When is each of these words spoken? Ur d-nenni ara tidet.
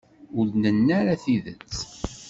Ur 0.37 0.45
d-nenni 0.53 0.93
ara 0.99 1.21
tidet. 1.23 1.73